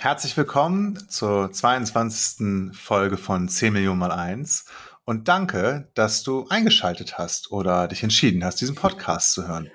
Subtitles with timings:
[0.00, 2.72] Herzlich willkommen zur 22.
[2.72, 4.66] Folge von 10 Millionen mal 1
[5.04, 9.72] und danke, dass du eingeschaltet hast oder dich entschieden hast, diesen Podcast zu hören.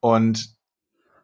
[0.00, 0.56] Und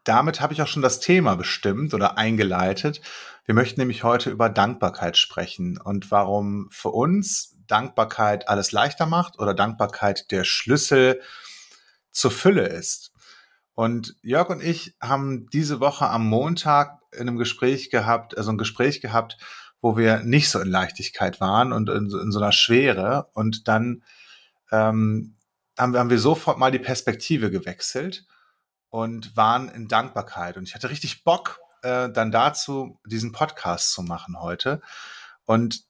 [0.05, 3.01] damit habe ich auch schon das Thema bestimmt oder eingeleitet.
[3.43, 9.37] Wir möchten nämlich heute über Dankbarkeit sprechen und warum für uns Dankbarkeit alles leichter macht
[9.37, 11.21] oder Dankbarkeit der Schlüssel
[12.11, 13.11] zur Fülle ist.
[13.73, 18.57] Und Jörg und ich haben diese Woche am Montag in einem Gespräch gehabt, also ein
[18.57, 19.37] Gespräch gehabt,
[19.81, 23.29] wo wir nicht so in Leichtigkeit waren und in, in so einer Schwere.
[23.33, 24.03] Und dann
[24.71, 25.35] ähm,
[25.77, 28.25] haben, wir, haben wir sofort mal die Perspektive gewechselt
[28.89, 30.57] und waren in Dankbarkeit.
[30.57, 34.81] Und ich hatte richtig Bock, äh, dann dazu diesen Podcast zu machen heute.
[35.45, 35.83] Und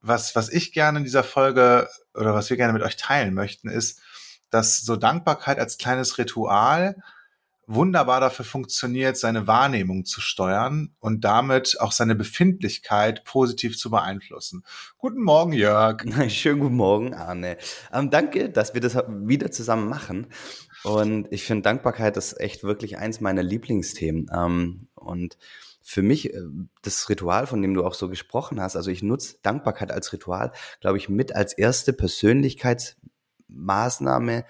[0.00, 3.68] was, was ich gerne in dieser Folge oder was wir gerne mit euch teilen möchten,
[3.68, 4.00] ist,
[4.50, 7.02] dass so Dankbarkeit als kleines Ritual
[7.66, 14.64] wunderbar dafür funktioniert, seine Wahrnehmung zu steuern und damit auch seine Befindlichkeit positiv zu beeinflussen.
[14.98, 16.04] Guten Morgen, Jörg.
[16.28, 17.56] Schönen guten Morgen, Arne.
[17.92, 20.28] Ähm, danke, dass wir das wieder zusammen machen.
[20.84, 24.30] Und ich finde, Dankbarkeit ist echt wirklich eins meiner Lieblingsthemen.
[24.32, 25.36] Ähm, und
[25.82, 26.42] für mich äh,
[26.82, 30.52] das Ritual, von dem du auch so gesprochen hast, also ich nutze Dankbarkeit als Ritual,
[30.80, 34.44] glaube ich, mit als erste Persönlichkeitsmaßnahme,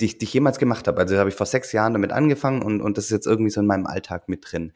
[0.00, 1.00] die ich, die ich jemals gemacht habe.
[1.00, 3.60] Also habe ich vor sechs Jahren damit angefangen und, und das ist jetzt irgendwie so
[3.60, 4.72] in meinem Alltag mit drin.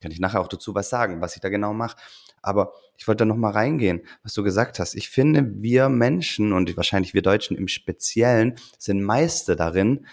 [0.00, 1.96] Kann ich nachher auch dazu was sagen, was ich da genau mache.
[2.42, 4.94] Aber ich wollte da nochmal reingehen, was du gesagt hast.
[4.94, 10.06] Ich finde, wir Menschen und wahrscheinlich wir Deutschen im Speziellen sind Meister darin,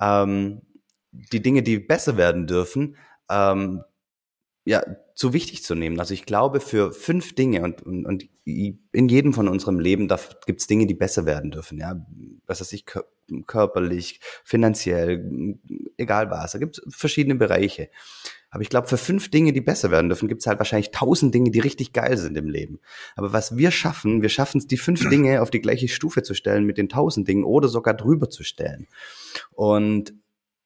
[0.00, 0.62] ähm,
[1.10, 2.96] die Dinge, die besser werden dürfen,
[3.28, 3.82] ähm,
[4.64, 4.82] ja,
[5.14, 5.98] zu wichtig zu nehmen.
[5.98, 10.08] Also ich glaube, für fünf Dinge und, und, und in jedem von unserem Leben
[10.46, 11.78] gibt es Dinge, die besser werden dürfen.
[11.78, 12.06] Ja,
[12.46, 12.84] was weiß ich,
[13.46, 15.58] körperlich, finanziell,
[15.96, 16.52] egal was.
[16.52, 17.88] Da gibt es verschiedene Bereiche.
[18.50, 21.34] Aber ich glaube, für fünf Dinge, die besser werden dürfen, gibt es halt wahrscheinlich tausend
[21.34, 22.80] Dinge, die richtig geil sind im Leben.
[23.16, 26.34] Aber was wir schaffen, wir schaffen es, die fünf Dinge auf die gleiche Stufe zu
[26.34, 28.86] stellen mit den tausend Dingen oder sogar drüber zu stellen.
[29.52, 30.12] Und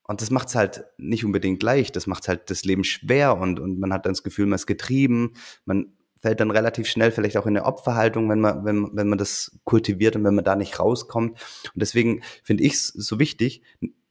[0.06, 3.60] und das macht es halt nicht unbedingt leicht, das macht halt das Leben schwer und,
[3.60, 5.34] und man hat dann das Gefühl, man ist getrieben,
[5.64, 9.18] man fällt dann relativ schnell vielleicht auch in eine Opferhaltung, wenn man, wenn, wenn man
[9.18, 11.32] das kultiviert und wenn man da nicht rauskommt.
[11.32, 13.62] Und deswegen finde ich es so wichtig,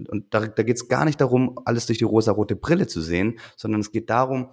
[0.07, 3.39] und da, da geht es gar nicht darum, alles durch die rosa-rote Brille zu sehen,
[3.57, 4.50] sondern es geht darum,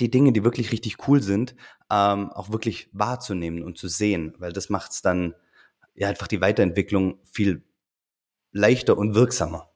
[0.00, 1.54] die Dinge, die wirklich richtig cool sind,
[1.90, 5.34] ähm, auch wirklich wahrzunehmen und zu sehen, weil das macht es dann
[5.94, 7.64] ja einfach die Weiterentwicklung viel
[8.52, 9.70] leichter und wirksamer.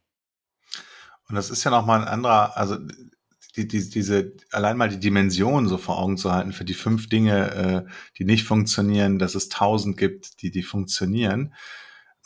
[1.30, 2.76] Und das ist ja nochmal ein anderer, also
[3.56, 7.08] die, die, diese, allein mal die Dimension so vor Augen zu halten für die fünf
[7.08, 11.54] Dinge, äh, die nicht funktionieren, dass es tausend gibt, die, die funktionieren.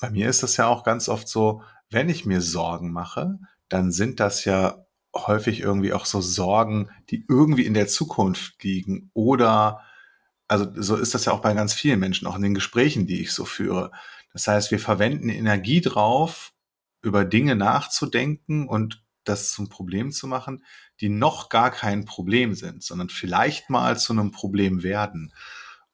[0.00, 3.38] Bei mir ist das ja auch ganz oft so, wenn ich mir Sorgen mache,
[3.68, 4.84] dann sind das ja
[5.14, 9.82] häufig irgendwie auch so Sorgen, die irgendwie in der Zukunft liegen oder
[10.48, 13.20] also so ist das ja auch bei ganz vielen Menschen, auch in den Gesprächen, die
[13.20, 13.90] ich so führe.
[14.32, 16.53] Das heißt, wir verwenden Energie drauf,
[17.04, 20.64] über Dinge nachzudenken und das zum Problem zu machen,
[21.00, 25.32] die noch gar kein Problem sind, sondern vielleicht mal zu einem Problem werden.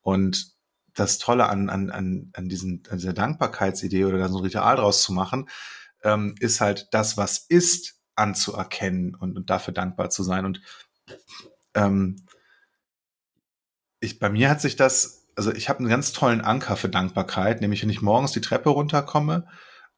[0.00, 0.54] Und
[0.94, 4.76] das Tolle an, an, an, an, diesen, an dieser Dankbarkeitsidee oder da so ein Ritual
[4.76, 5.48] draus zu machen,
[6.02, 10.44] ähm, ist halt das, was ist, anzuerkennen und, und dafür dankbar zu sein.
[10.44, 10.60] Und
[11.74, 12.26] ähm,
[14.00, 17.60] ich, bei mir hat sich das, also ich habe einen ganz tollen Anker für Dankbarkeit,
[17.60, 19.46] nämlich wenn ich morgens die Treppe runterkomme,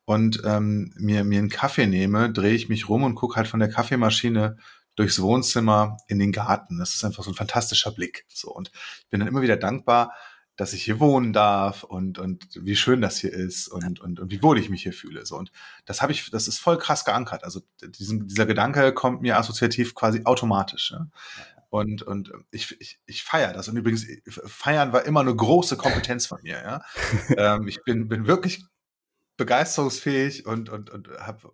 [0.05, 3.61] und ähm, mir, mir einen Kaffee nehme, drehe ich mich rum und gucke halt von
[3.61, 4.57] der Kaffeemaschine
[4.97, 6.79] durchs Wohnzimmer in den Garten.
[6.79, 8.25] Das ist einfach so ein fantastischer Blick.
[8.29, 8.71] So und
[9.01, 10.13] ich bin dann immer wieder dankbar,
[10.57, 14.31] dass ich hier wohnen darf und und wie schön das hier ist und und, und
[14.31, 15.25] wie wohl ich mich hier fühle.
[15.25, 15.51] So und
[15.87, 17.45] das habe ich, das ist voll krass geankert.
[17.45, 20.93] Also diesen, dieser Gedanke kommt mir assoziativ quasi automatisch.
[20.93, 21.11] Ne?
[21.71, 23.67] Und, und ich, ich, ich feiere das.
[23.67, 26.63] Und übrigens, feiern war immer eine große Kompetenz von mir.
[26.63, 26.83] Ja?
[27.57, 28.63] ähm, ich bin, bin wirklich
[29.37, 31.53] begeisterungsfähig und, und, und hab,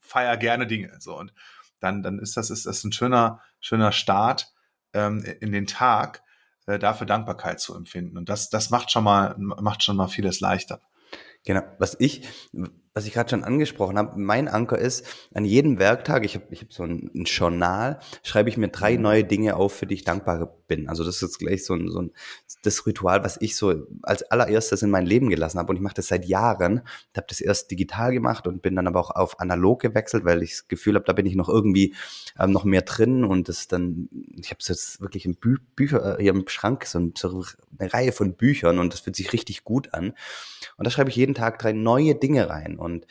[0.00, 0.94] feier gerne Dinge.
[1.00, 1.32] So und
[1.80, 4.52] dann, dann ist das, ist das ein schöner, schöner Start
[4.92, 6.22] ähm, in den Tag,
[6.66, 8.16] äh, dafür Dankbarkeit zu empfinden.
[8.16, 10.80] Und das, das macht schon mal, macht schon mal vieles leichter.
[11.44, 11.62] Genau.
[11.78, 12.28] Was ich,
[12.94, 15.04] was ich gerade schon angesprochen habe, mein Anker ist,
[15.34, 18.96] an jedem Werktag, ich habe ich hab so ein, ein, Journal, schreibe ich mir drei
[18.96, 19.02] mhm.
[19.02, 20.38] neue Dinge auf, für die ich dankbar
[20.74, 20.88] bin.
[20.88, 22.12] Also das ist jetzt gleich so ein, so ein
[22.62, 25.70] das Ritual, was ich so als allererstes in mein Leben gelassen habe.
[25.70, 26.82] Und ich mache das seit Jahren.
[27.12, 30.42] Ich habe das erst digital gemacht und bin dann aber auch auf analog gewechselt, weil
[30.42, 31.94] ich das Gefühl habe, da bin ich noch irgendwie
[32.38, 33.24] ähm, noch mehr drin.
[33.24, 36.98] Und das dann, ich habe jetzt wirklich im Bü Bücher, äh, hier im Schrank, so
[36.98, 40.14] eine Reihe von Büchern und das fühlt sich richtig gut an.
[40.76, 42.78] Und da schreibe ich jeden Tag drei neue Dinge rein.
[42.78, 43.06] Und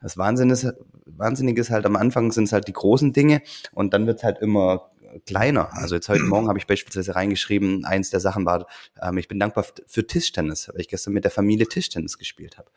[0.00, 0.72] das Wahnsinn ist,
[1.06, 3.42] Wahnsinnige ist halt, am Anfang sind es halt die großen Dinge
[3.72, 4.90] und dann wird es halt immer
[5.26, 5.70] kleiner.
[5.74, 8.66] Also jetzt heute Morgen habe ich beispielsweise reingeschrieben, eins der Sachen war,
[9.00, 12.70] ähm, ich bin dankbar für Tischtennis, weil ich gestern mit der Familie Tischtennis gespielt habe.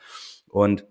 [0.47, 0.85] Und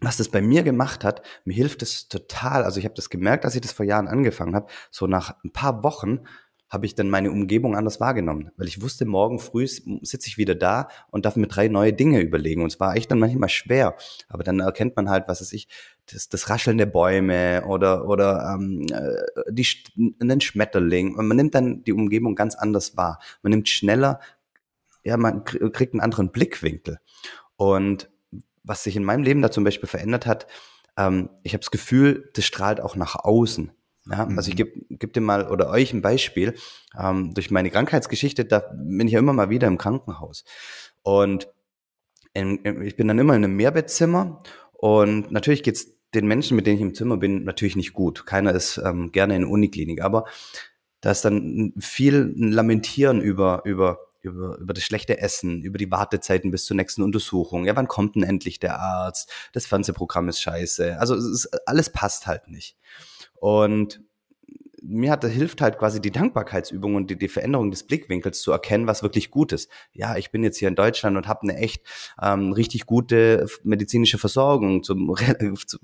[0.00, 2.62] was das bei mir gemacht hat, mir hilft es total.
[2.62, 4.70] Also ich habe das gemerkt, als ich das vor Jahren angefangen habe.
[4.90, 6.20] So nach ein paar Wochen
[6.70, 10.54] habe ich dann meine Umgebung anders wahrgenommen, weil ich wusste, morgen früh sitze ich wieder
[10.54, 12.62] da und darf mir drei neue Dinge überlegen.
[12.62, 13.96] Und es war echt dann manchmal schwer,
[14.28, 15.68] aber dann erkennt man halt, was ist ich,
[16.12, 19.66] das, das Rascheln der Bäume oder oder ähm, äh, die
[20.20, 21.14] einen Schmetterling.
[21.14, 23.18] Und man nimmt dann die Umgebung ganz anders wahr.
[23.42, 24.20] Man nimmt schneller,
[25.04, 26.98] ja, man kriegt einen anderen Blickwinkel.
[27.56, 28.10] Und
[28.62, 30.46] was sich in meinem Leben da zum Beispiel verändert hat,
[30.98, 33.72] ähm, ich habe das Gefühl, das strahlt auch nach außen.
[34.10, 36.54] Ja, also ich gebe geb dir mal oder euch ein Beispiel.
[36.98, 40.44] Ähm, durch meine Krankheitsgeschichte, da bin ich ja immer mal wieder im Krankenhaus.
[41.02, 41.48] Und
[42.32, 46.76] in, ich bin dann immer in einem Mehrbettzimmer und natürlich geht's den Menschen, mit denen
[46.76, 48.24] ich im Zimmer bin, natürlich nicht gut.
[48.24, 50.24] Keiner ist ähm, gerne in der Uniklinik, aber
[51.00, 56.50] da ist dann viel Lamentieren über, über über, über das schlechte Essen, über die Wartezeiten
[56.50, 57.66] bis zur nächsten Untersuchung.
[57.66, 59.30] Ja, wann kommt denn endlich der Arzt?
[59.52, 60.98] Das Fernsehprogramm ist scheiße.
[60.98, 62.76] Also ist, alles passt halt nicht.
[63.34, 64.00] Und
[64.82, 68.86] mir hat, hilft halt quasi die Dankbarkeitsübung und die, die Veränderung des Blickwinkels zu erkennen,
[68.86, 69.70] was wirklich gut ist.
[69.92, 71.82] Ja, ich bin jetzt hier in Deutschland und habe eine echt
[72.22, 75.14] ähm, richtig gute medizinische Versorgung, zum,
[75.66, 75.78] zu,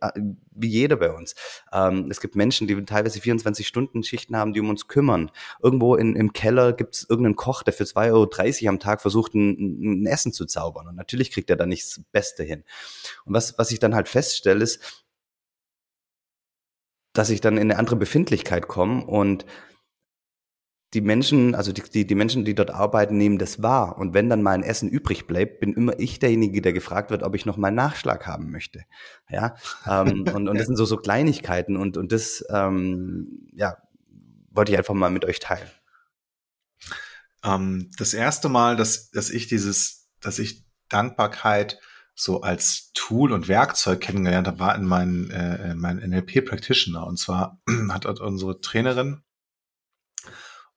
[0.00, 0.10] äh,
[0.50, 1.34] wie jeder bei uns.
[1.72, 5.30] Ähm, es gibt Menschen, die teilweise 24 Stunden Schichten haben, die um uns kümmern.
[5.62, 8.12] Irgendwo in, im Keller gibt es irgendeinen Koch, der für 2,30
[8.62, 10.88] Euro am Tag versucht, ein, ein Essen zu zaubern.
[10.88, 12.64] Und natürlich kriegt er da nicht das Beste hin.
[13.24, 15.04] Und was, was ich dann halt feststelle, ist,
[17.16, 19.46] dass ich dann in eine andere Befindlichkeit komme und
[20.94, 23.98] die Menschen, also die, die, die Menschen, die dort arbeiten, nehmen das wahr.
[23.98, 27.22] Und wenn dann mal ein Essen übrig bleibt, bin immer ich derjenige, der gefragt wird,
[27.22, 28.84] ob ich noch mal einen Nachschlag haben möchte.
[29.28, 33.76] Ja, ähm, und, und das sind so, so Kleinigkeiten und, und das, ähm, ja,
[34.50, 35.68] wollte ich einfach mal mit euch teilen.
[37.44, 41.80] Ähm, das erste Mal, dass, dass ich dieses, dass ich Dankbarkeit
[42.18, 47.06] so als Tool und Werkzeug kennengelernt habe, war in meinen äh, mein NLP Practitioner.
[47.06, 47.60] Und zwar
[47.90, 49.22] hat unsere Trainerin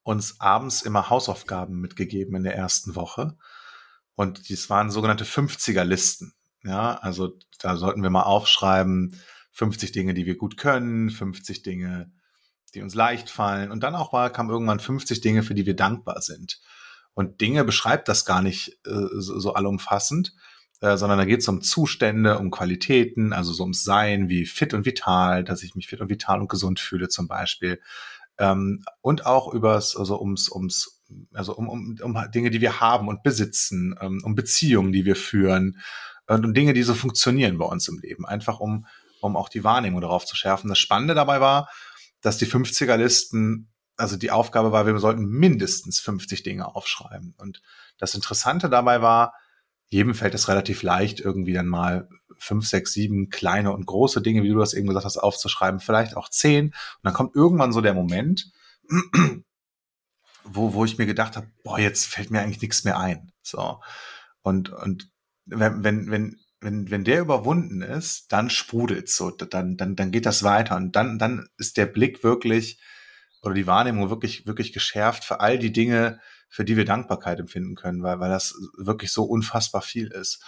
[0.02, 3.38] uns abends immer Hausaufgaben mitgegeben in der ersten Woche.
[4.14, 6.34] Und dies waren sogenannte 50er Listen.
[6.62, 9.18] Ja, also da sollten wir mal aufschreiben,
[9.52, 12.12] 50 Dinge, die wir gut können, 50 Dinge,
[12.74, 13.70] die uns leicht fallen.
[13.70, 16.60] Und dann auch mal kam irgendwann 50 Dinge, für die wir dankbar sind.
[17.14, 20.34] Und Dinge beschreibt das gar nicht äh, so, so allumfassend,
[20.80, 24.74] äh, sondern da geht es um Zustände, um Qualitäten, also so ums Sein, wie fit
[24.74, 27.80] und vital, dass ich mich fit und vital und gesund fühle zum Beispiel.
[28.38, 31.02] Ähm, und auch übers, also ums, ums,
[31.34, 35.16] also um, um, um Dinge, die wir haben und besitzen, ähm, um Beziehungen, die wir
[35.16, 35.78] führen
[36.26, 38.24] und um Dinge, die so funktionieren bei uns im Leben.
[38.24, 38.86] Einfach um,
[39.20, 40.68] um auch die Wahrnehmung darauf zu schärfen.
[40.68, 41.68] Das Spannende dabei war,
[42.22, 43.68] dass die 50er-Listen
[44.00, 47.34] also die Aufgabe war, wir sollten mindestens 50 Dinge aufschreiben.
[47.36, 47.60] Und
[47.98, 49.34] das Interessante dabei war,
[49.90, 52.08] jedem fällt es relativ leicht, irgendwie dann mal
[52.38, 56.16] fünf, sechs, sieben kleine und große Dinge, wie du das eben gesagt hast, aufzuschreiben, vielleicht
[56.16, 56.66] auch zehn.
[56.66, 58.50] Und dann kommt irgendwann so der Moment,
[60.44, 63.32] wo, wo ich mir gedacht habe, boah, jetzt fällt mir eigentlich nichts mehr ein.
[63.42, 63.80] So.
[64.42, 65.10] Und, und
[65.44, 70.26] wenn, wenn, wenn, wenn, wenn der überwunden ist, dann sprudelt so, dann, dann, dann geht
[70.26, 72.80] das weiter und dann, dann ist der Blick wirklich
[73.42, 77.76] oder die Wahrnehmung wirklich, wirklich geschärft für all die Dinge, für die wir Dankbarkeit empfinden
[77.76, 80.44] können, weil, weil das wirklich so unfassbar viel ist.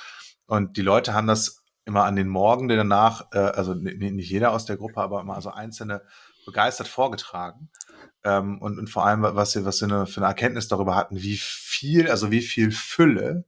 [0.47, 4.67] Und die Leute haben das immer an den Morgen danach, äh, also nicht jeder aus
[4.67, 6.03] der Gruppe, aber immer so einzelne
[6.45, 7.71] begeistert vorgetragen.
[8.25, 11.23] Ähm, und, und vor allem, was sie, was sie eine, für eine Erkenntnis darüber hatten,
[11.23, 13.45] wie viel, also wie viel Fülle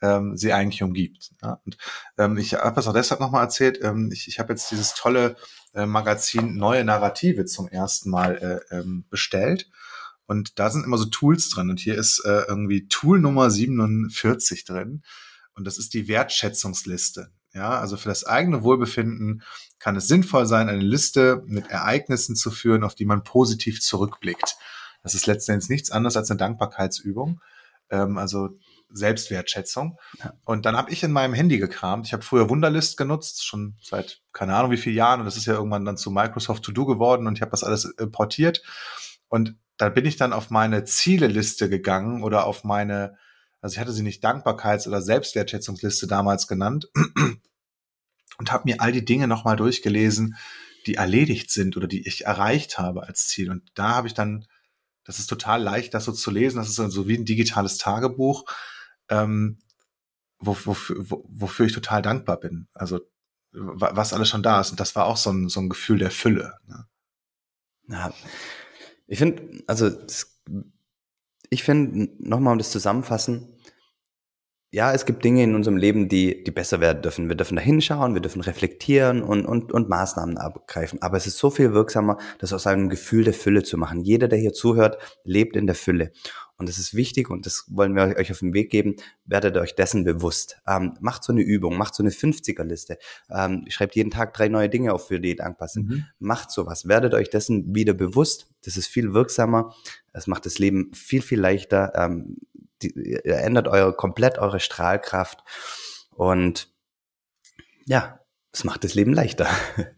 [0.00, 1.32] ähm, sie eigentlich umgibt.
[1.42, 1.60] Ja?
[1.64, 1.76] Und
[2.16, 3.80] ähm, ich habe das auch deshalb nochmal erzählt.
[3.82, 5.36] Ähm, ich ich habe jetzt dieses tolle
[5.74, 9.70] äh, Magazin Neue Narrative zum ersten Mal äh, ähm, bestellt.
[10.28, 11.70] Und da sind immer so Tools drin.
[11.70, 15.02] Und hier ist äh, irgendwie Tool Nummer 47 drin.
[15.54, 17.32] Und das ist die Wertschätzungsliste.
[17.54, 19.42] Ja, also für das eigene Wohlbefinden
[19.78, 24.56] kann es sinnvoll sein, eine Liste mit Ereignissen zu führen, auf die man positiv zurückblickt.
[25.02, 27.40] Das ist letztendlich nichts anderes als eine Dankbarkeitsübung.
[27.88, 28.50] Ähm, also
[28.90, 29.98] Selbstwertschätzung.
[30.44, 32.06] Und dann habe ich in meinem Handy gekramt.
[32.06, 35.20] Ich habe früher Wunderlist genutzt, schon seit keine Ahnung wie vielen Jahren.
[35.20, 37.64] Und das ist ja irgendwann dann zu Microsoft To Do geworden und ich habe das
[37.64, 38.62] alles importiert.
[39.28, 43.16] Und da bin ich dann auf meine Zieleliste gegangen oder auf meine,
[43.60, 46.90] also ich hatte sie nicht Dankbarkeits- oder Selbstwertschätzungsliste damals genannt
[48.38, 50.36] und habe mir all die Dinge nochmal durchgelesen,
[50.86, 53.50] die erledigt sind oder die ich erreicht habe als Ziel.
[53.50, 54.46] Und da habe ich dann,
[55.04, 58.44] das ist total leicht, das so zu lesen, das ist so wie ein digitales Tagebuch,
[59.08, 59.60] ähm,
[60.40, 62.68] wofür, wofür ich total dankbar bin.
[62.74, 63.00] Also
[63.52, 64.70] was alles schon da ist.
[64.70, 66.54] Und das war auch so ein, so ein Gefühl der Fülle.
[66.66, 66.86] Ne?
[67.88, 68.12] Ja,
[69.08, 69.90] Ich finde, also
[71.50, 73.58] ich finde, nochmal um das zusammenfassen,
[74.70, 77.30] ja, es gibt Dinge in unserem Leben, die, die besser werden dürfen.
[77.30, 81.00] Wir dürfen da hinschauen, wir dürfen reflektieren und, und, und Maßnahmen abgreifen.
[81.00, 84.02] Aber es ist so viel wirksamer, das aus einem Gefühl der Fülle zu machen.
[84.02, 86.12] Jeder, der hier zuhört, lebt in der Fülle.
[86.58, 88.96] Und das ist wichtig und das wollen wir euch auf den Weg geben.
[89.24, 90.60] Werdet euch dessen bewusst.
[90.66, 92.98] Ähm, macht so eine Übung, macht so eine 50er-Liste.
[93.30, 95.88] Ähm, schreibt jeden Tag drei neue Dinge auf, für die ihr dankbar sind.
[95.88, 96.06] Mhm.
[96.18, 96.88] Macht sowas.
[96.88, 98.48] Werdet euch dessen wieder bewusst.
[98.64, 99.72] Das ist viel wirksamer.
[100.12, 101.92] Es macht das Leben viel, viel leichter.
[101.94, 102.38] Ähm,
[102.82, 105.44] die, ihr ändert eure, komplett eure Strahlkraft.
[106.10, 106.74] Und
[107.86, 108.18] ja,
[108.50, 109.48] es macht das Leben leichter.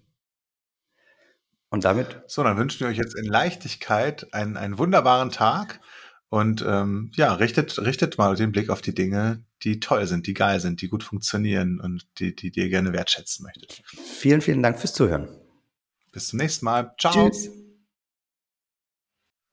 [1.70, 2.22] Und damit.
[2.26, 5.80] So, dann wünschen wir euch jetzt in Leichtigkeit einen, einen wunderbaren Tag.
[6.30, 10.34] Und ähm, ja, richtet, richtet mal den Blick auf die Dinge, die toll sind, die
[10.34, 13.82] geil sind, die gut funktionieren und die, die, die ihr gerne wertschätzen möchtet.
[13.84, 15.28] Vielen, vielen Dank fürs Zuhören.
[16.12, 16.94] Bis zum nächsten Mal.
[16.98, 17.28] Ciao.
[17.28, 17.50] Tschüss.